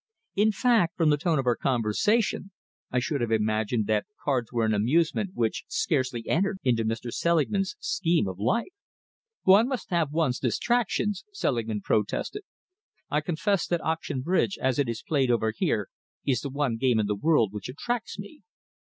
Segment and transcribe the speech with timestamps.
[0.35, 2.49] In fact, from the tone of our conversation,
[2.89, 7.13] I should have imagined that cards were an amusement which scarcely entered into Mr.
[7.13, 8.73] Selingman's scheme of life."
[9.43, 12.41] "One must have one's distractions," Selingman protested.
[13.11, 15.87] "I confess that auction bridge, as it is played over here,
[16.25, 18.41] is the one game in the world which attracts me."